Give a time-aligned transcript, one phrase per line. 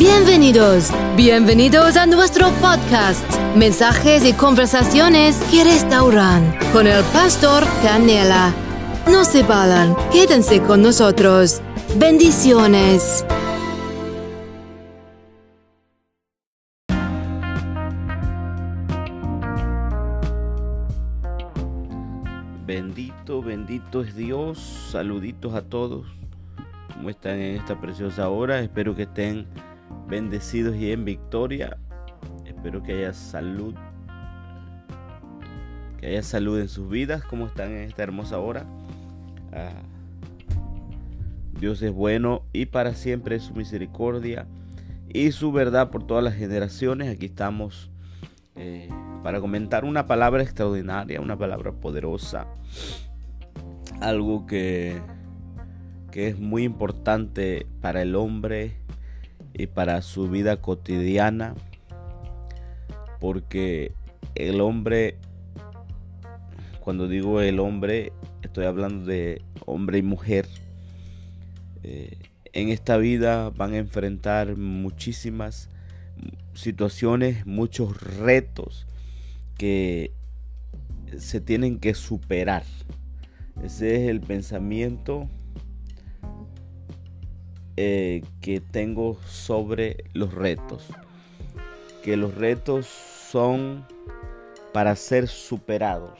[0.00, 3.22] Bienvenidos, bienvenidos a nuestro podcast,
[3.54, 8.54] mensajes y conversaciones que restauran con el pastor Canela.
[9.10, 11.60] No se vayan, quédense con nosotros.
[11.98, 13.26] Bendiciones.
[22.64, 24.88] Bendito, bendito es Dios.
[24.90, 26.06] Saluditos a todos.
[26.94, 28.60] ¿Cómo están en esta preciosa hora?
[28.60, 29.46] Espero que estén
[30.08, 31.78] bendecidos y en victoria.
[32.44, 33.74] Espero que haya salud.
[35.98, 37.24] Que haya salud en sus vidas.
[37.24, 38.66] ¿Cómo están en esta hermosa hora?
[39.52, 39.82] Ah,
[41.58, 44.46] Dios es bueno y para siempre es su misericordia
[45.12, 47.08] y su verdad por todas las generaciones.
[47.08, 47.90] Aquí estamos
[48.56, 48.88] eh,
[49.22, 52.46] para comentar una palabra extraordinaria, una palabra poderosa.
[54.00, 55.00] Algo que,
[56.10, 58.79] que es muy importante para el hombre
[59.60, 61.54] y para su vida cotidiana.
[63.20, 63.92] Porque
[64.34, 65.16] el hombre,
[66.80, 68.12] cuando digo el hombre,
[68.42, 70.46] estoy hablando de hombre y mujer.
[71.82, 72.16] Eh,
[72.52, 75.68] en esta vida van a enfrentar muchísimas
[76.54, 78.86] situaciones, muchos retos
[79.56, 80.12] que
[81.18, 82.64] se tienen que superar.
[83.62, 85.28] Ese es el pensamiento
[87.82, 90.84] eh, que tengo sobre los retos.
[92.02, 93.86] Que los retos son
[94.74, 96.18] para ser superados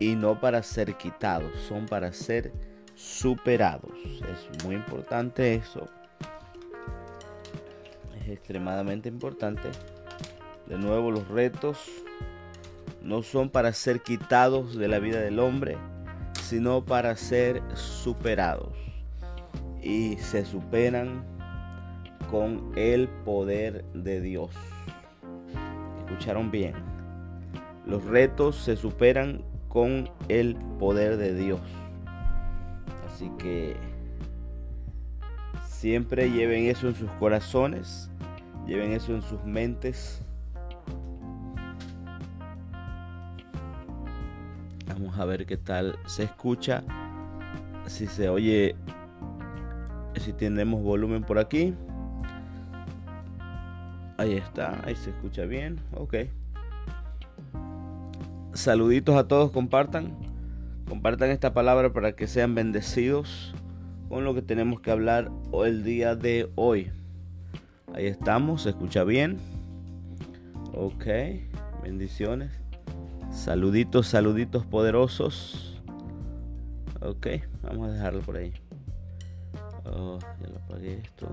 [0.00, 2.50] y no para ser quitados, son para ser
[2.96, 3.92] superados.
[4.04, 5.86] Es muy importante eso.
[8.20, 9.68] Es extremadamente importante.
[10.66, 11.78] De nuevo, los retos
[13.00, 15.78] no son para ser quitados de la vida del hombre,
[16.42, 18.87] sino para ser superados
[19.88, 21.24] y se superan
[22.30, 24.50] con el poder de Dios.
[26.00, 26.74] ¿Escucharon bien?
[27.86, 31.60] Los retos se superan con el poder de Dios.
[33.06, 33.76] Así que
[35.66, 38.10] siempre lleven eso en sus corazones,
[38.66, 40.22] lleven eso en sus mentes.
[44.86, 46.84] Vamos a ver qué tal se escucha,
[47.86, 48.76] si se oye
[50.16, 51.74] si tenemos volumen por aquí.
[54.16, 55.78] Ahí está, ahí se escucha bien.
[55.94, 56.14] Ok.
[58.52, 60.16] Saluditos a todos, compartan.
[60.88, 63.54] Compartan esta palabra para que sean bendecidos
[64.08, 65.30] con lo que tenemos que hablar
[65.64, 66.90] el día de hoy.
[67.94, 69.36] Ahí estamos, se escucha bien.
[70.72, 71.06] Ok,
[71.82, 72.50] bendiciones.
[73.30, 75.82] Saluditos, saluditos poderosos.
[77.00, 77.26] Ok,
[77.62, 78.52] vamos a dejarlo por ahí.
[79.92, 81.28] Oh, ya lo apagué esto.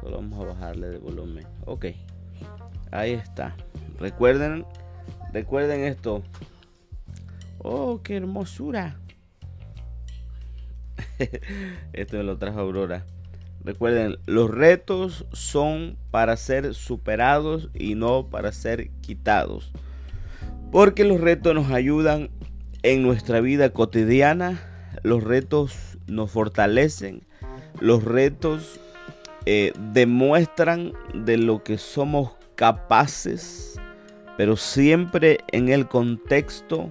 [0.00, 1.46] Solo vamos a bajarle de volumen.
[1.66, 1.86] Ok.
[2.90, 3.56] Ahí está.
[3.98, 4.64] Recuerden,
[5.32, 6.22] recuerden esto.
[7.58, 8.98] Oh, qué hermosura.
[11.92, 13.06] esto me lo trajo Aurora.
[13.64, 19.72] Recuerden, los retos son para ser superados y no para ser quitados.
[20.72, 22.30] Porque los retos nos ayudan
[22.82, 24.60] en nuestra vida cotidiana.
[25.04, 27.22] Los retos nos fortalecen
[27.80, 28.80] los retos
[29.44, 33.80] eh, demuestran de lo que somos capaces,
[34.36, 36.90] pero siempre en el contexto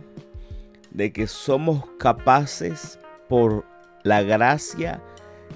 [0.91, 2.99] de que somos capaces
[3.29, 3.65] por
[4.03, 5.01] la gracia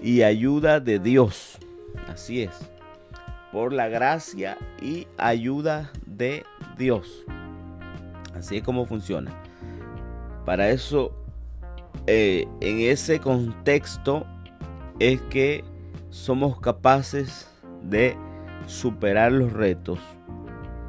[0.02, 1.58] y ayuda de Dios.
[2.08, 2.52] Así es,
[3.52, 6.44] por la gracia y ayuda de
[6.78, 7.26] Dios.
[8.34, 9.32] Así es como funciona.
[10.46, 11.12] Para eso,
[12.08, 14.26] eh, en ese contexto,
[15.00, 15.64] es que
[16.10, 17.50] somos capaces
[17.84, 18.18] de
[18.68, 20.00] superar los retos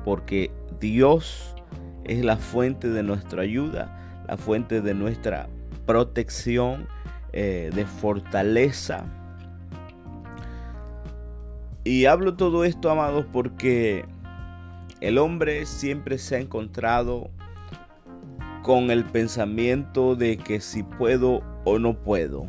[0.04, 1.54] porque Dios
[2.04, 5.48] es la fuente de nuestra ayuda, la fuente de nuestra
[5.84, 6.86] protección,
[7.32, 9.04] eh, de fortaleza.
[11.82, 14.04] Y hablo todo esto, amados, porque
[15.00, 17.30] el hombre siempre se ha encontrado
[18.62, 22.48] con el pensamiento de que si puedo o no puedo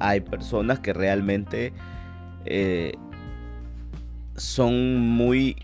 [0.00, 1.72] hay personas que realmente
[2.44, 2.92] eh,
[4.36, 5.56] son muy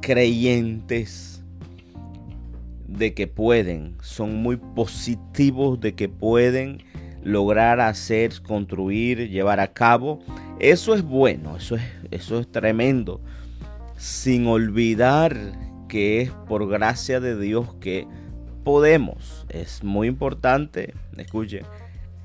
[0.00, 1.42] creyentes
[2.86, 6.82] de que pueden, son muy positivos de que pueden
[7.22, 10.20] lograr hacer, construir, llevar a cabo.
[10.58, 13.20] Eso es bueno, eso es, eso es tremendo.
[13.96, 15.36] Sin olvidar
[15.88, 18.06] que es por gracia de Dios que
[18.64, 19.46] podemos.
[19.48, 21.64] Es muy importante, escuchen,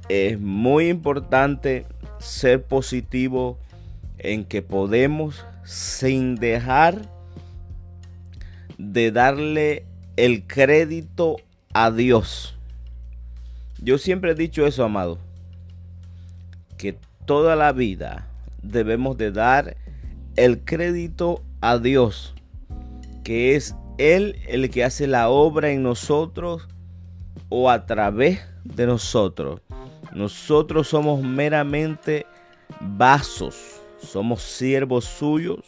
[0.09, 1.85] es muy importante
[2.19, 3.59] ser positivo
[4.17, 7.01] en que podemos sin dejar
[8.77, 11.37] de darle el crédito
[11.73, 12.57] a Dios.
[13.79, 15.19] Yo siempre he dicho eso, amado,
[16.77, 18.27] que toda la vida
[18.63, 19.77] debemos de dar
[20.35, 22.33] el crédito a Dios,
[23.23, 26.67] que es Él el que hace la obra en nosotros
[27.49, 29.61] o a través de nosotros.
[30.13, 32.25] Nosotros somos meramente
[32.79, 35.59] vasos, somos siervos suyos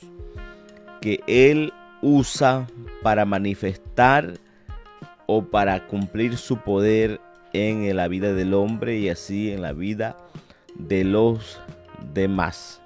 [1.01, 2.67] que Él usa
[3.01, 4.33] para manifestar
[5.25, 7.19] o para cumplir su poder
[7.53, 10.17] en la vida del hombre y así en la vida
[10.75, 11.59] de los
[12.13, 12.81] demás.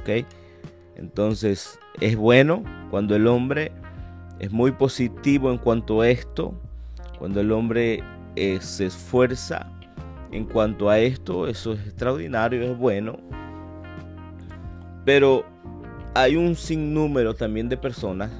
[0.00, 0.26] ¿Ok?
[0.96, 3.72] Entonces es bueno cuando el hombre
[4.38, 6.54] es muy positivo en cuanto a esto,
[7.18, 8.02] cuando el hombre
[8.36, 9.66] eh, se esfuerza
[10.32, 13.18] en cuanto a esto, eso es extraordinario, es bueno.
[15.04, 15.44] Pero
[16.14, 18.30] hay un sinnúmero también de personas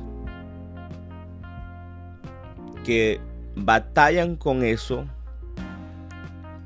[2.84, 3.20] que
[3.54, 5.04] batallan con eso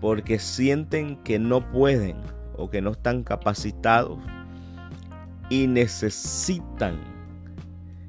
[0.01, 2.17] porque sienten que no pueden
[2.57, 4.19] o que no están capacitados
[5.49, 6.99] y necesitan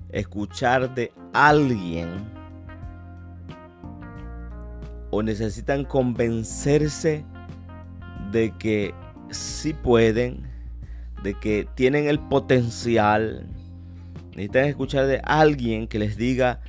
[0.10, 2.10] escuchar de alguien
[5.14, 7.24] o necesitan convencerse
[8.32, 8.96] de que
[9.30, 10.42] sí pueden,
[11.22, 13.48] de que tienen el potencial.
[14.32, 16.62] Necesitan escuchar de alguien que les diga,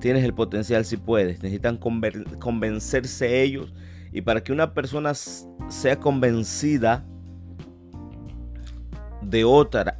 [0.00, 1.42] tienes el potencial si puedes.
[1.42, 3.74] Necesitan convencerse ellos.
[4.12, 7.04] Y para que una persona sea convencida
[9.20, 9.98] de otra,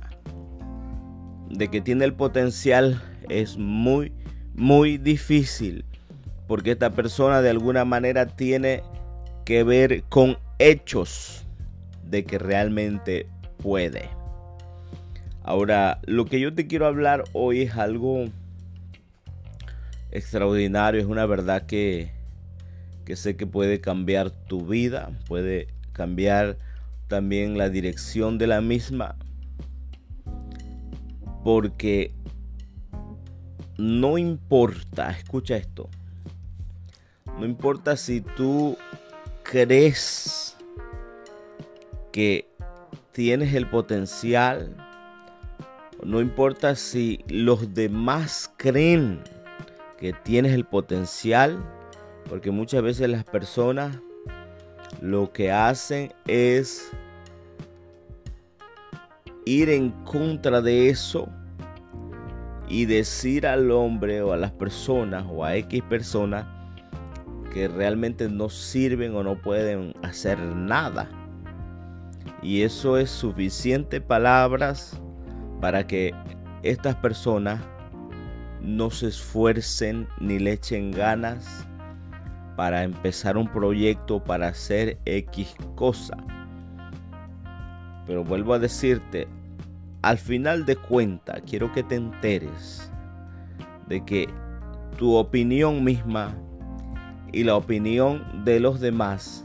[1.49, 4.13] de que tiene el potencial, es muy,
[4.55, 5.85] muy difícil.
[6.51, 8.83] Porque esta persona de alguna manera tiene
[9.45, 11.47] que ver con hechos
[12.03, 14.11] de que realmente puede.
[15.45, 18.25] Ahora, lo que yo te quiero hablar hoy es algo
[20.11, 22.11] extraordinario, es una verdad que,
[23.05, 26.59] que sé que puede cambiar tu vida, puede cambiar
[27.07, 29.15] también la dirección de la misma,
[31.45, 32.13] porque
[33.79, 35.89] no importa, escucha esto,
[37.41, 38.77] no importa si tú
[39.43, 40.59] crees
[42.13, 42.47] que
[43.13, 44.77] tienes el potencial,
[46.05, 49.23] no importa si los demás creen
[49.99, 51.65] que tienes el potencial,
[52.29, 53.97] porque muchas veces las personas
[55.01, 56.91] lo que hacen es
[59.47, 61.27] ir en contra de eso
[62.69, 66.60] y decir al hombre o a las personas o a X personas
[67.53, 71.09] que realmente no sirven o no pueden hacer nada.
[72.43, 75.01] Y eso es suficiente palabras
[75.61, 76.15] para que
[76.63, 77.61] estas personas
[78.63, 81.67] no se esfuercen ni le echen ganas
[82.57, 86.17] para empezar un proyecto para hacer X cosa.
[88.07, 89.29] Pero vuelvo a decirte,
[90.03, 92.91] al final de cuenta quiero que te enteres
[93.87, 94.29] de que
[94.97, 96.35] tu opinión misma
[97.33, 99.45] y la opinión de los demás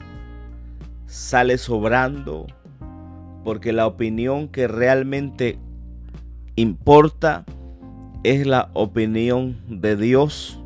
[1.07, 2.47] sale sobrando
[3.43, 5.59] porque la opinión que realmente
[6.55, 7.45] importa
[8.23, 10.59] es la opinión de Dios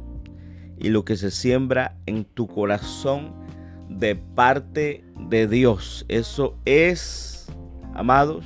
[0.77, 3.33] y lo que se siembra en tu corazón
[3.89, 6.05] de parte de Dios.
[6.07, 7.47] Eso es,
[7.93, 8.45] amados,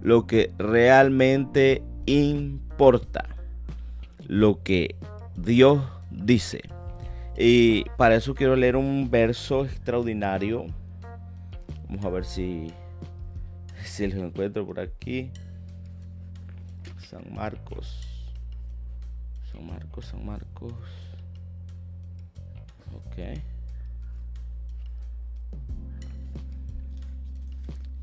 [0.00, 3.24] lo que realmente importa.
[4.28, 4.94] Lo que
[5.36, 6.62] Dios dice.
[7.38, 10.66] Y para eso quiero leer un verso extraordinario.
[11.88, 12.72] Vamos a ver si,
[13.84, 15.30] si lo encuentro por aquí.
[17.08, 18.32] San Marcos.
[19.52, 20.72] San Marcos, San Marcos.
[22.94, 23.38] Ok.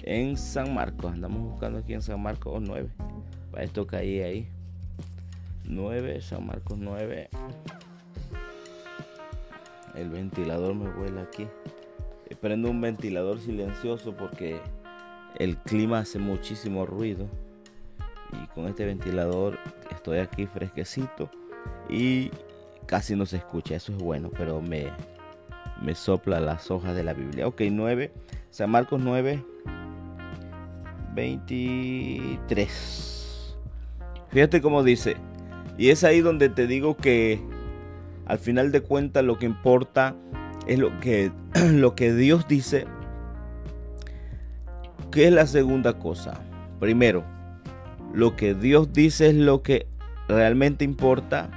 [0.03, 2.89] En San Marcos, andamos buscando aquí en San Marcos 9.
[3.51, 4.47] Para esto caí ahí.
[5.63, 7.29] 9, San Marcos 9.
[9.95, 11.47] El ventilador me vuela aquí.
[12.41, 14.59] Prendo un ventilador silencioso porque
[15.37, 17.27] el clima hace muchísimo ruido.
[18.31, 19.59] Y con este ventilador
[19.91, 21.29] estoy aquí fresquecito
[21.89, 22.31] y
[22.85, 24.91] casi no se escucha, eso es bueno, pero me,
[25.81, 27.47] me sopla las hojas de la Biblia.
[27.47, 28.11] Ok, 9,
[28.49, 29.43] San Marcos 9,
[31.13, 33.55] 23.
[34.29, 35.17] Fíjate cómo dice,
[35.77, 37.39] y es ahí donde te digo que
[38.25, 40.15] al final de cuentas lo que importa
[40.67, 41.31] es lo que,
[41.71, 42.85] lo que Dios dice.
[45.11, 46.41] ¿Qué es la segunda cosa?
[46.79, 47.23] Primero,
[48.13, 49.87] lo que Dios dice es lo que
[50.27, 51.49] realmente importa.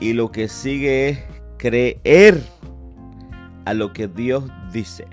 [0.00, 1.18] Y lo que sigue es
[1.58, 2.40] creer
[3.64, 5.06] a lo que Dios dice.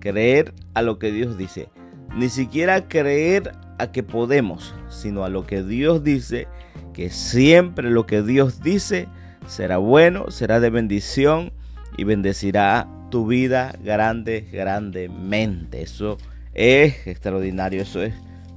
[0.00, 1.68] Creer a lo que Dios dice.
[2.16, 6.48] Ni siquiera creer a que podemos, sino a lo que Dios dice,
[6.96, 9.06] que siempre lo que Dios dice
[9.46, 11.52] será bueno, será de bendición
[11.98, 15.82] y bendecirá tu vida grande, grandemente.
[15.82, 16.16] Eso
[16.54, 18.14] es extraordinario, eso es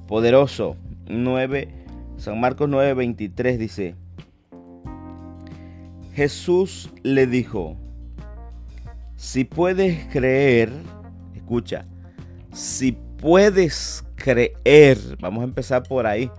[0.08, 0.78] poderoso.
[1.10, 1.68] 9,
[2.16, 3.96] San Marcos 9, 23 dice,
[6.14, 7.76] Jesús le dijo,
[9.18, 10.72] si puedes creer,
[11.36, 11.86] escucha,
[12.54, 16.32] si puedes creer, vamos a empezar por ahí,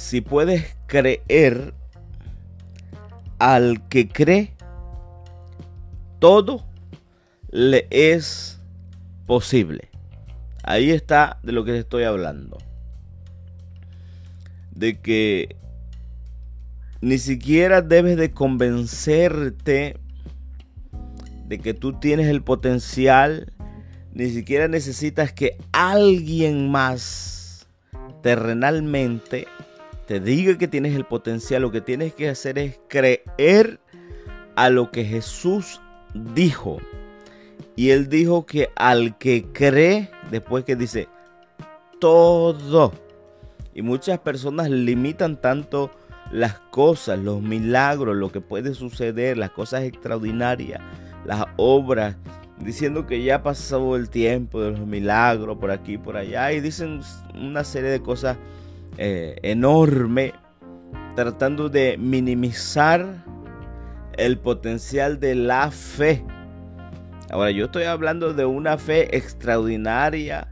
[0.00, 1.74] si puedes creer
[3.38, 4.54] al que cree,
[6.18, 6.64] todo
[7.50, 8.58] le es
[9.26, 9.90] posible.
[10.62, 12.56] Ahí está de lo que estoy hablando.
[14.70, 15.54] De que
[17.02, 19.98] ni siquiera debes de convencerte
[21.46, 23.52] de que tú tienes el potencial.
[24.14, 27.68] Ni siquiera necesitas que alguien más
[28.22, 29.46] terrenalmente
[30.10, 31.62] te diga que tienes el potencial.
[31.62, 33.78] Lo que tienes que hacer es creer
[34.56, 35.80] a lo que Jesús
[36.34, 36.78] dijo.
[37.76, 41.06] Y él dijo que al que cree, después que dice
[42.00, 42.92] todo.
[43.72, 45.92] Y muchas personas limitan tanto
[46.32, 50.80] las cosas, los milagros, lo que puede suceder, las cosas extraordinarias,
[51.24, 52.16] las obras,
[52.58, 56.52] diciendo que ya pasado el tiempo de los milagros por aquí por allá.
[56.52, 57.00] Y dicen
[57.32, 58.38] una serie de cosas
[58.96, 60.32] eh, enormes,
[61.14, 63.24] tratando de minimizar
[64.16, 66.24] el potencial de la fe.
[67.30, 70.48] Ahora, yo estoy hablando de una fe extraordinaria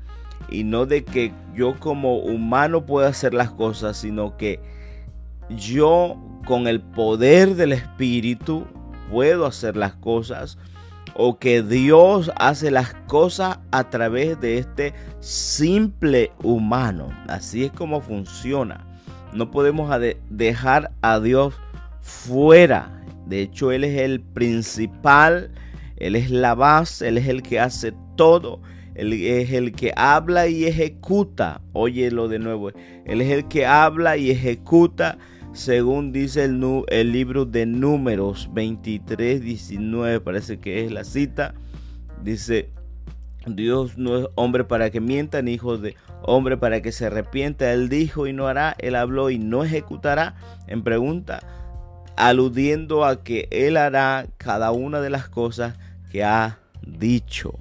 [0.50, 4.60] y no de que yo como humano pueda hacer las cosas, sino que
[5.50, 6.16] yo
[6.46, 8.66] con el poder del Espíritu
[9.10, 10.58] puedo hacer las cosas
[11.14, 17.08] o que Dios hace las cosas a través de este simple humano.
[17.28, 18.84] Así es como funciona.
[19.32, 19.90] No podemos
[20.30, 21.54] dejar a Dios
[22.00, 22.98] fuera
[23.28, 25.50] de hecho, Él es el principal,
[25.96, 28.60] Él es la base, Él es el que hace todo.
[28.94, 31.60] Él es el que habla y ejecuta.
[31.72, 32.70] Óyelo de nuevo.
[33.04, 35.18] Él es el que habla y ejecuta
[35.52, 41.54] según dice el, libro de números 23, 19, parece que es la cita.
[42.22, 42.70] Dice,
[43.46, 47.72] Dios no es hombre para que mienta, ni hijo de hombre para que se arrepienta.
[47.72, 50.36] Él dijo y no hará, él habló y no ejecutará.
[50.66, 51.40] En pregunta,
[52.18, 55.78] aludiendo a que Él hará cada una de las cosas
[56.10, 57.54] que ha dicho.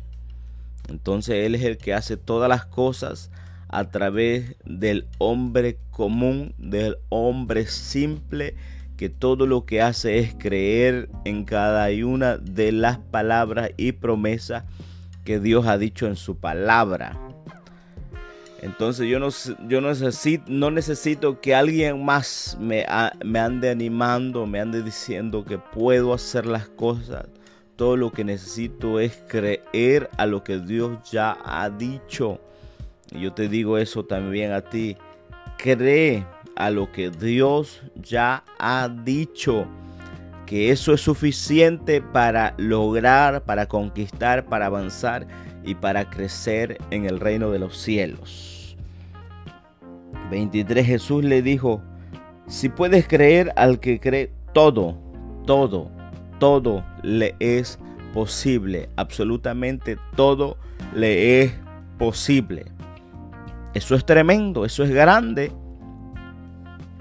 [0.90, 3.30] Entonces Él es el que hace todas las cosas
[3.70, 8.56] a través del hombre común, del hombre simple,
[8.98, 14.64] que todo lo que hace es creer en cada una de las palabras y promesas
[15.24, 17.20] que Dios ha dicho en su palabra.
[18.62, 19.30] Entonces yo no,
[19.68, 22.86] yo necesito, no necesito que alguien más me,
[23.24, 27.28] me ande animando, me ande diciendo que puedo hacer las cosas.
[27.76, 32.42] Todo lo que necesito es creer a lo que Dios ya ha dicho.
[33.12, 34.98] Y yo te digo eso también a ti.
[35.58, 39.66] Cree a lo que Dios ya ha dicho.
[40.46, 45.28] Que eso es suficiente para lograr, para conquistar, para avanzar
[45.64, 48.78] y para crecer en el reino de los cielos.
[50.32, 51.82] 23 Jesús le dijo,
[52.48, 54.98] si puedes creer al que cree, todo,
[55.46, 55.92] todo,
[56.40, 57.78] todo le es
[58.14, 60.58] posible, absolutamente todo
[60.94, 61.54] le es
[61.98, 62.66] posible.
[63.78, 65.52] Eso es tremendo, eso es grande.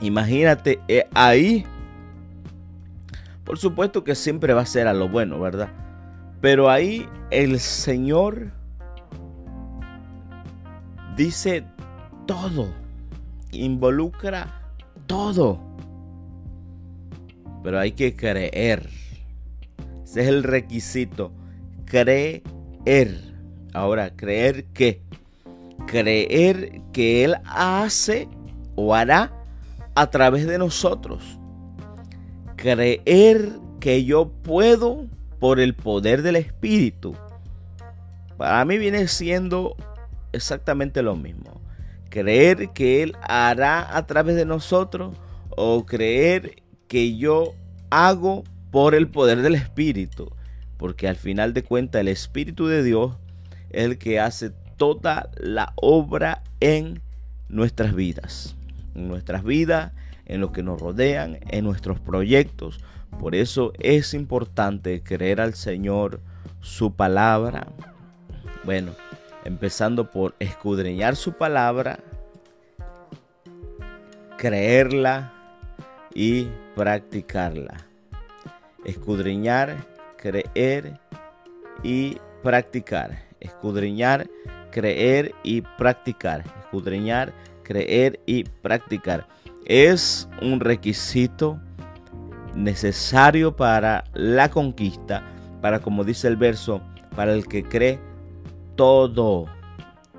[0.02, 1.64] Imagínate eh, ahí.
[3.44, 5.70] Por supuesto que siempre va a ser a lo bueno, ¿verdad?
[6.42, 8.52] Pero ahí el Señor
[11.16, 11.64] dice
[12.26, 12.68] todo,
[13.52, 14.60] involucra
[15.06, 15.58] todo.
[17.64, 18.90] Pero hay que creer.
[20.04, 21.32] Ese es el requisito.
[21.86, 22.42] Creer.
[23.72, 25.00] Ahora, creer que.
[25.86, 28.28] Creer que Él hace
[28.74, 29.32] o hará
[29.94, 31.38] a través de nosotros.
[32.56, 35.06] Creer que yo puedo
[35.38, 37.14] por el poder del Espíritu.
[38.36, 39.76] Para mí viene siendo
[40.32, 41.60] exactamente lo mismo.
[42.10, 45.16] Creer que Él hará a través de nosotros
[45.50, 47.54] o creer que yo
[47.90, 50.30] hago por el poder del Espíritu.
[50.76, 53.16] Porque al final de cuentas el Espíritu de Dios
[53.70, 57.00] es el que hace toda la obra en
[57.48, 58.56] nuestras vidas,
[58.94, 59.92] en nuestras vidas,
[60.26, 62.80] en lo que nos rodean, en nuestros proyectos.
[63.20, 66.20] Por eso es importante creer al Señor
[66.60, 67.68] su palabra.
[68.64, 68.92] Bueno,
[69.44, 72.00] empezando por escudriñar su palabra,
[74.36, 75.32] creerla
[76.14, 77.76] y practicarla.
[78.84, 79.76] Escudriñar,
[80.16, 80.98] creer
[81.82, 83.22] y practicar.
[83.40, 84.28] Escudriñar,
[84.76, 86.44] creer y practicar.
[86.60, 89.26] Escudriñar, creer y practicar.
[89.64, 91.58] Es un requisito
[92.54, 95.22] necesario para la conquista,
[95.62, 96.82] para como dice el verso,
[97.14, 97.98] para el que cree
[98.74, 99.46] todo,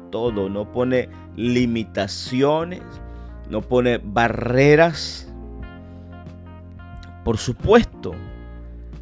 [0.09, 2.81] todo, no pone limitaciones,
[3.51, 5.31] no pone barreras.
[7.23, 8.15] Por supuesto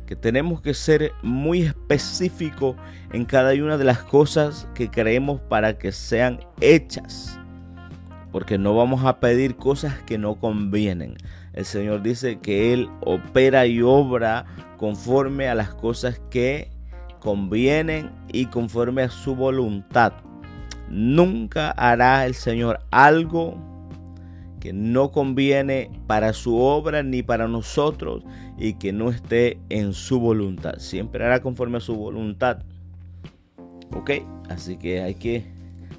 [0.05, 2.75] que tenemos que ser muy específicos
[3.11, 7.39] en cada una de las cosas que creemos para que sean hechas.
[8.31, 11.15] Porque no vamos a pedir cosas que no convienen.
[11.53, 14.45] El Señor dice que Él opera y obra
[14.77, 16.69] conforme a las cosas que
[17.19, 20.13] convienen y conforme a su voluntad.
[20.89, 23.57] Nunca hará el Señor algo
[24.59, 28.23] que no conviene para su obra ni para nosotros
[28.57, 30.75] y que no esté en su voluntad.
[30.77, 32.63] Siempre hará conforme a su voluntad.
[33.95, 34.11] Ok,
[34.49, 35.45] así que hay que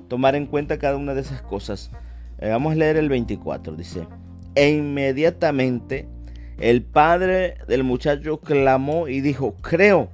[0.09, 1.91] tomar en cuenta cada una de esas cosas.
[2.39, 3.77] Eh, vamos a leer el 24.
[3.77, 4.07] Dice,
[4.55, 6.09] e inmediatamente
[6.59, 10.11] el padre del muchacho clamó y dijo, creo.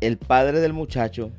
[0.00, 1.30] El padre del muchacho,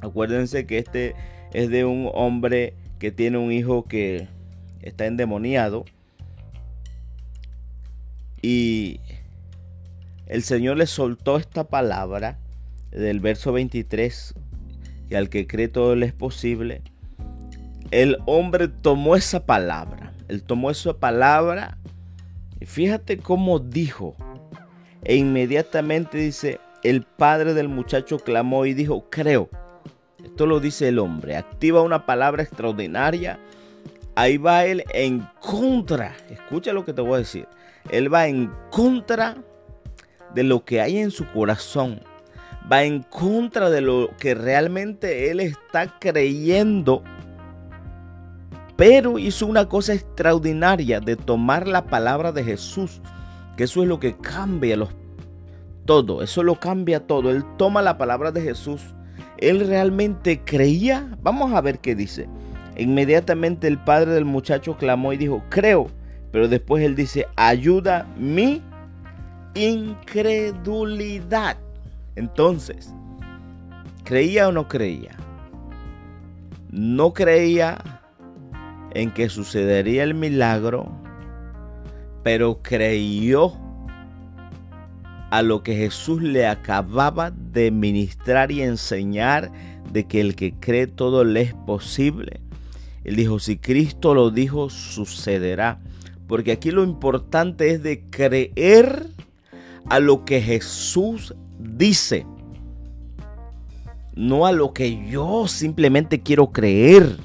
[0.00, 1.16] acuérdense que este
[1.52, 4.28] es de un hombre que tiene un hijo que
[4.82, 5.84] está endemoniado.
[8.48, 9.00] Y
[10.28, 12.38] el Señor le soltó esta palabra
[12.92, 14.34] del verso 23,
[15.08, 16.82] que al que cree todo le es posible.
[17.90, 21.76] El hombre tomó esa palabra, él tomó esa palabra
[22.60, 24.14] y fíjate cómo dijo.
[25.02, 29.50] E inmediatamente dice, el padre del muchacho clamó y dijo, creo.
[30.22, 31.36] Esto lo dice el hombre.
[31.36, 33.40] Activa una palabra extraordinaria.
[34.14, 36.14] Ahí va él en contra.
[36.30, 37.48] Escucha lo que te voy a decir.
[37.90, 39.36] Él va en contra
[40.34, 42.00] de lo que hay en su corazón.
[42.70, 47.02] Va en contra de lo que realmente él está creyendo.
[48.76, 53.00] Pero hizo una cosa extraordinaria de tomar la palabra de Jesús.
[53.56, 54.76] Que eso es lo que cambia
[55.84, 56.22] todo.
[56.22, 57.30] Eso lo cambia todo.
[57.30, 58.82] Él toma la palabra de Jesús
[59.38, 61.16] él realmente creía.
[61.22, 62.28] Vamos a ver qué dice.
[62.76, 65.88] Inmediatamente el padre del muchacho clamó y dijo, creo.
[66.32, 68.62] Pero después él dice, ayuda mi
[69.54, 71.56] incredulidad.
[72.14, 72.92] Entonces,
[74.04, 75.16] ¿creía o no creía?
[76.70, 77.78] No creía
[78.92, 80.90] en que sucedería el milagro,
[82.22, 83.52] pero creyó
[85.30, 89.50] a lo que Jesús le acababa de ministrar y enseñar
[89.92, 92.40] de que el que cree todo le es posible.
[93.04, 95.80] Él dijo, si Cristo lo dijo, sucederá.
[96.26, 99.06] Porque aquí lo importante es de creer
[99.88, 102.26] a lo que Jesús dice.
[104.14, 107.16] No a lo que yo simplemente quiero creer.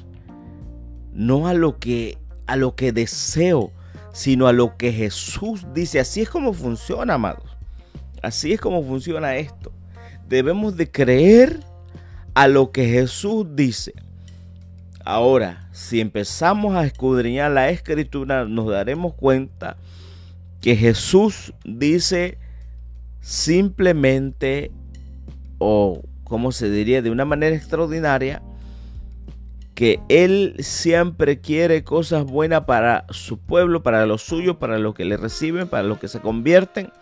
[1.12, 3.72] No a lo que a lo que deseo,
[4.12, 6.00] sino a lo que Jesús dice.
[6.00, 7.56] Así es como funciona, amados.
[8.22, 9.72] Así es como funciona esto.
[10.28, 11.60] Debemos de creer
[12.34, 13.94] a lo que Jesús dice.
[15.04, 19.76] Ahora, si empezamos a escudriñar la escritura, nos daremos cuenta
[20.60, 22.38] que Jesús dice
[23.20, 24.70] simplemente,
[25.58, 28.42] o como se diría de una manera extraordinaria,
[29.74, 35.04] que Él siempre quiere cosas buenas para su pueblo, para los suyos, para los que
[35.04, 36.92] le reciben, para los que se convierten.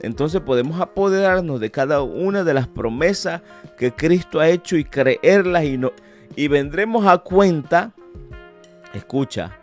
[0.00, 3.42] Entonces podemos apoderarnos de cada una de las promesas
[3.76, 5.92] que Cristo ha hecho y creerlas y, no,
[6.36, 7.92] y vendremos a cuenta,
[8.94, 9.56] escucha,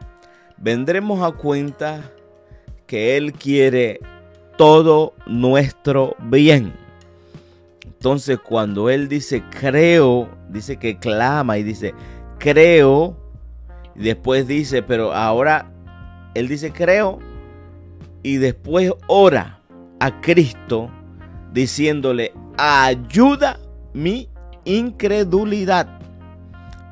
[0.58, 2.12] vendremos a cuenta
[2.88, 4.00] que Él quiere
[4.58, 6.74] todo nuestro bien.
[7.84, 11.94] Entonces cuando Él dice creo, dice que clama y dice
[12.38, 13.18] creo,
[13.96, 15.72] y después dice, pero ahora
[16.34, 17.20] Él dice creo
[18.22, 19.62] y después ora
[20.00, 20.90] a Cristo
[21.54, 23.60] diciéndole, ayuda
[23.94, 24.30] mi
[24.66, 25.95] incredulidad.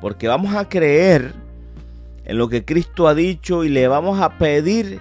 [0.04, 1.32] Porque vamos a creer
[2.26, 5.00] en lo que Cristo ha dicho y le vamos a pedir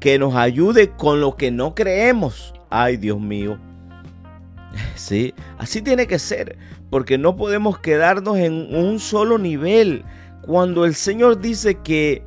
[0.00, 2.54] que nos ayude con lo que no creemos.
[2.70, 3.58] Ay, Dios mío.
[4.94, 6.56] Sí, así tiene que ser,
[6.88, 10.02] porque no podemos quedarnos en un solo nivel.
[10.40, 12.22] Cuando el Señor dice que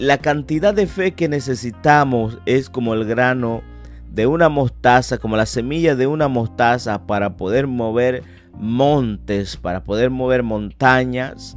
[0.00, 3.62] la cantidad de fe que necesitamos es como el grano
[4.10, 8.24] de una mostaza, como la semilla de una mostaza para poder mover
[8.58, 11.56] montes, para poder mover montañas.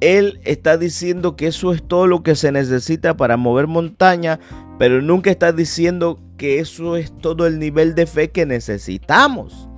[0.00, 4.38] Él está diciendo que eso es todo lo que se necesita para mover montaña,
[4.78, 9.68] pero nunca está diciendo que eso es todo el nivel de fe que necesitamos.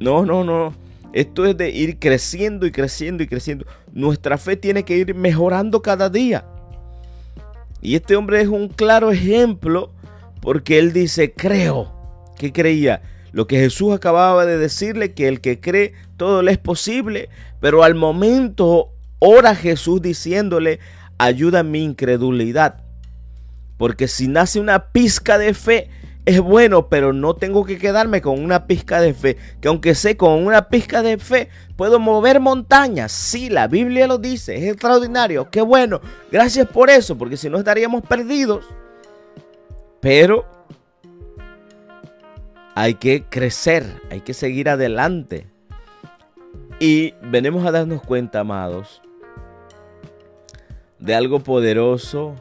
[0.00, 0.74] No, no, no.
[1.14, 3.66] Esto es de ir creciendo y creciendo y creciendo.
[3.92, 6.44] Nuestra fe tiene que ir mejorando cada día.
[7.80, 9.92] Y este hombre es un claro ejemplo
[10.40, 11.92] porque él dice, creo.
[12.36, 13.00] ¿Qué creía?
[13.34, 17.28] Lo que Jesús acababa de decirle, que el que cree todo le es posible.
[17.58, 20.78] Pero al momento ora Jesús diciéndole,
[21.18, 22.84] ayuda mi incredulidad.
[23.76, 25.90] Porque si nace una pizca de fe,
[26.26, 29.36] es bueno, pero no tengo que quedarme con una pizca de fe.
[29.60, 33.10] Que aunque sé con una pizca de fe puedo mover montañas.
[33.10, 35.50] Sí, la Biblia lo dice, es extraordinario.
[35.50, 36.00] Qué bueno.
[36.30, 38.64] Gracias por eso, porque si no estaríamos perdidos.
[40.00, 40.53] Pero
[42.74, 45.46] hay que crecer, hay que seguir adelante.
[46.80, 49.00] Y venimos a darnos cuenta, amados,
[50.98, 52.34] de algo poderoso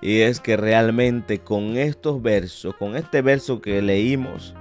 [0.00, 4.54] y es que realmente con estos versos, con este verso que leímos,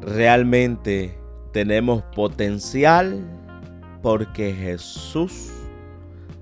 [0.00, 1.18] realmente
[1.52, 3.22] tenemos potencial
[4.02, 5.50] porque Jesús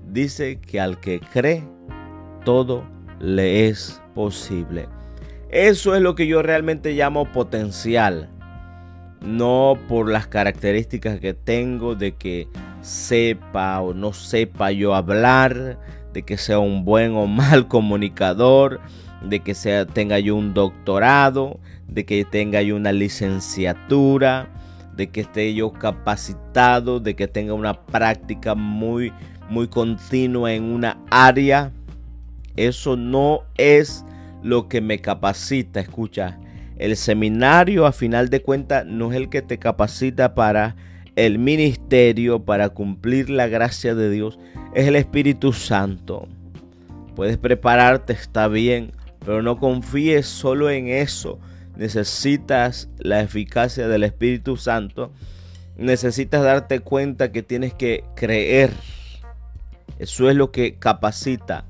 [0.07, 1.63] dice que al que cree,
[2.43, 2.83] todo
[3.19, 4.87] le es posible.
[5.49, 8.29] Eso es lo que yo realmente llamo potencial.
[9.21, 12.47] No por las características que tengo de que
[12.81, 15.79] sepa o no sepa yo hablar,
[16.13, 18.79] de que sea un buen o mal comunicador,
[19.23, 24.47] de que sea, tenga yo un doctorado, de que tenga yo una licenciatura,
[24.95, 29.11] de que esté yo capacitado, de que tenga una práctica muy,
[29.49, 31.71] muy continua en una área.
[32.55, 34.05] Eso no es
[34.43, 35.79] lo que me capacita.
[35.79, 36.39] Escucha,
[36.77, 40.75] el seminario a final de cuentas no es el que te capacita para
[41.15, 44.39] el ministerio, para cumplir la gracia de Dios
[44.73, 46.27] es el Espíritu Santo.
[47.15, 48.93] Puedes prepararte, está bien,
[49.25, 51.39] pero no confíes solo en eso.
[51.75, 55.11] Necesitas la eficacia del Espíritu Santo.
[55.77, 58.71] Necesitas darte cuenta que tienes que creer.
[59.97, 61.65] Eso es lo que capacita.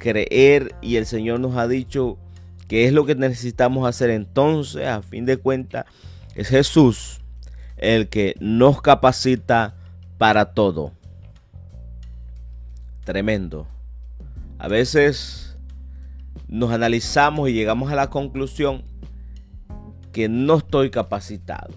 [0.00, 2.18] Creer y el Señor nos ha dicho
[2.66, 4.88] que es lo que necesitamos hacer entonces.
[4.88, 5.84] A fin de cuentas,
[6.34, 7.20] es Jesús
[7.76, 9.76] el que nos capacita
[10.18, 10.92] para todo
[13.04, 13.66] tremendo.
[14.58, 15.56] A veces
[16.46, 18.84] nos analizamos y llegamos a la conclusión
[20.12, 21.74] que no estoy capacitado.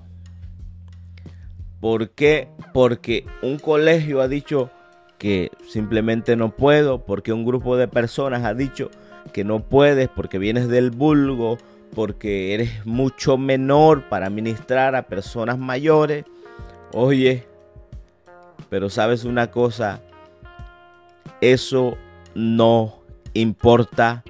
[1.79, 2.49] ¿Por qué?
[2.73, 4.69] Porque un colegio ha dicho
[5.67, 8.89] simplemente no puedo, porque un grupo de personas ha dicho
[9.31, 11.57] que no puedes porque vienes del vulgo,
[11.95, 16.25] porque eres mucho menor para ministrar a personas mayores.
[16.91, 17.45] Oye,
[18.69, 20.01] pero sabes una cosa,
[21.41, 21.97] eso
[22.35, 22.99] no
[23.33, 24.23] importa.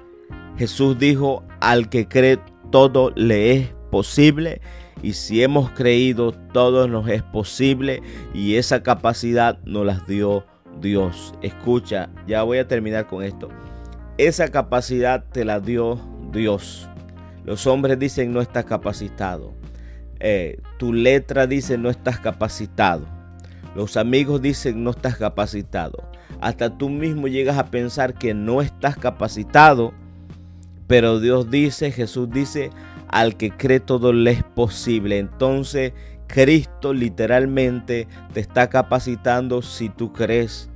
[0.56, 2.38] Jesús dijo, al que cree
[2.70, 4.60] todo le es posible.
[5.02, 8.02] Y si hemos creído, todo nos es posible.
[8.32, 10.44] Y esa capacidad nos las dio
[10.80, 11.34] Dios.
[11.42, 13.48] Escucha, ya voy a terminar con esto.
[14.18, 16.00] Esa capacidad te la dio
[16.32, 16.88] Dios.
[17.44, 19.52] Los hombres dicen no estás capacitado.
[20.20, 23.06] Eh, tu letra dice no estás capacitado.
[23.74, 28.96] Los amigos dicen no estás capacitado hasta tú mismo llegas a pensar que no estás
[28.96, 29.92] capacitado.
[30.86, 32.68] Pero Dios dice, Jesús dice,
[33.08, 35.18] al que cree todo le es posible.
[35.18, 35.94] Entonces
[36.34, 40.68] Cristo literalmente te está capacitando si tú crees.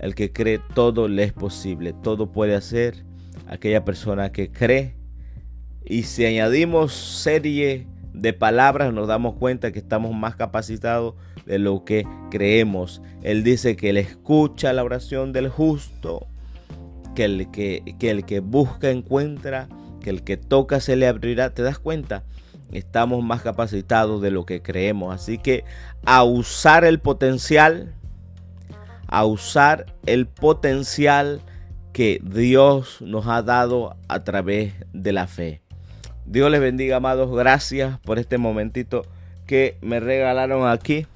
[0.00, 1.94] El que cree todo le es posible.
[2.02, 3.04] Todo puede hacer
[3.46, 4.96] aquella persona que cree.
[5.84, 11.14] Y si añadimos serie de palabras nos damos cuenta que estamos más capacitados
[11.46, 13.00] de lo que creemos.
[13.22, 16.26] Él dice que Él escucha la oración del justo,
[17.14, 19.68] que el que, que el que busca encuentra,
[20.00, 21.50] que el que toca se le abrirá.
[21.50, 22.24] ¿Te das cuenta?
[22.74, 25.14] Estamos más capacitados de lo que creemos.
[25.14, 25.64] Así que
[26.04, 27.94] a usar el potencial,
[29.06, 31.40] a usar el potencial
[31.92, 35.62] que Dios nos ha dado a través de la fe.
[36.26, 37.34] Dios les bendiga, amados.
[37.34, 39.06] Gracias por este momentito
[39.46, 41.06] que me regalaron aquí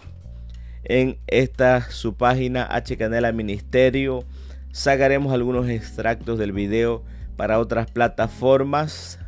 [0.85, 4.25] en esta su página H Canela Ministerio.
[4.71, 7.03] Sacaremos algunos extractos del video
[7.37, 9.19] para otras plataformas.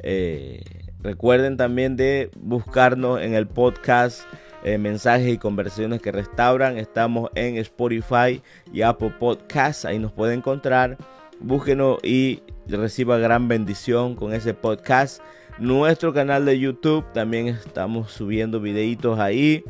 [0.00, 4.22] Eh, Recuerden también de buscarnos en el podcast
[4.62, 6.76] eh, mensajes y conversaciones que restauran.
[6.76, 9.86] Estamos en Spotify y Apple Podcasts.
[9.86, 10.98] Ahí nos puede encontrar.
[11.40, 15.22] Búsquenos y reciba gran bendición con ese podcast.
[15.58, 19.64] Nuestro canal de YouTube también estamos subiendo videitos ahí.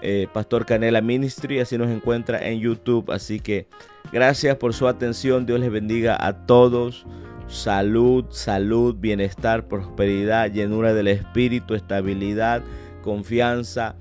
[0.00, 3.10] Eh, Pastor Canela Ministry, así nos encuentra en YouTube.
[3.10, 3.66] Así que
[4.10, 5.44] gracias por su atención.
[5.44, 7.04] Dios les bendiga a todos.
[7.52, 12.62] Salud, salud, bienestar, prosperidad, llenura del Espíritu, estabilidad,
[13.02, 13.94] confianza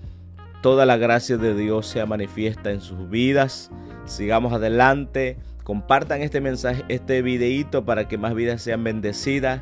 [0.62, 3.70] toda la gracia de Dios sea manifiesta en sus vidas.
[4.06, 5.38] Sigamos adelante.
[5.64, 9.62] Compartan este mensaje, este videito para que más vidas sean bendecidas.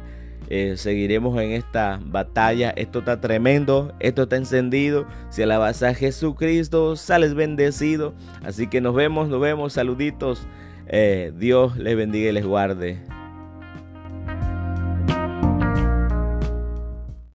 [0.50, 2.72] Eh, seguiremos en esta batalla.
[2.72, 5.08] Esto está tremendo, esto está encendido.
[5.30, 8.14] Si alabas a Jesucristo, sales bendecido.
[8.44, 9.74] Así que nos vemos, nos vemos.
[9.74, 10.48] Saluditos.
[10.88, 13.19] Eh, Dios les bendiga y les guarde.